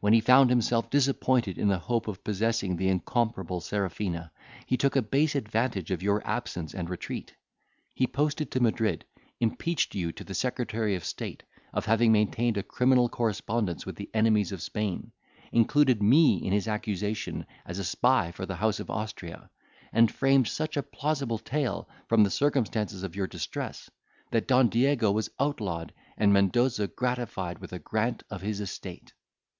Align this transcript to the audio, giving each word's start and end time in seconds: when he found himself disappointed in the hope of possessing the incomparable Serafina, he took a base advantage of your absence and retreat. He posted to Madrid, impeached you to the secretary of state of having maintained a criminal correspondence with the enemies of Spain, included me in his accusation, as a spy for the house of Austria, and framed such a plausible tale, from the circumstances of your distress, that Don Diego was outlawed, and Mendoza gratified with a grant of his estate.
when 0.00 0.12
he 0.12 0.20
found 0.20 0.50
himself 0.50 0.90
disappointed 0.90 1.56
in 1.56 1.68
the 1.68 1.78
hope 1.78 2.08
of 2.08 2.24
possessing 2.24 2.74
the 2.76 2.88
incomparable 2.88 3.60
Serafina, 3.60 4.32
he 4.66 4.76
took 4.76 4.96
a 4.96 5.02
base 5.02 5.36
advantage 5.36 5.92
of 5.92 6.02
your 6.02 6.20
absence 6.26 6.74
and 6.74 6.90
retreat. 6.90 7.32
He 7.94 8.08
posted 8.08 8.50
to 8.50 8.60
Madrid, 8.60 9.04
impeached 9.38 9.94
you 9.94 10.10
to 10.14 10.24
the 10.24 10.34
secretary 10.34 10.96
of 10.96 11.04
state 11.04 11.44
of 11.72 11.86
having 11.86 12.10
maintained 12.10 12.56
a 12.56 12.64
criminal 12.64 13.08
correspondence 13.08 13.86
with 13.86 13.94
the 13.94 14.10
enemies 14.12 14.50
of 14.50 14.60
Spain, 14.60 15.12
included 15.52 16.02
me 16.02 16.44
in 16.44 16.52
his 16.52 16.66
accusation, 16.66 17.46
as 17.64 17.78
a 17.78 17.84
spy 17.84 18.32
for 18.32 18.46
the 18.46 18.56
house 18.56 18.80
of 18.80 18.90
Austria, 18.90 19.48
and 19.92 20.10
framed 20.10 20.48
such 20.48 20.76
a 20.76 20.82
plausible 20.82 21.38
tale, 21.38 21.88
from 22.08 22.24
the 22.24 22.32
circumstances 22.32 23.04
of 23.04 23.14
your 23.14 23.28
distress, 23.28 23.88
that 24.32 24.48
Don 24.48 24.70
Diego 24.70 25.12
was 25.12 25.30
outlawed, 25.38 25.92
and 26.16 26.32
Mendoza 26.32 26.88
gratified 26.88 27.60
with 27.60 27.72
a 27.72 27.78
grant 27.78 28.24
of 28.28 28.42
his 28.42 28.60
estate. 28.60 29.14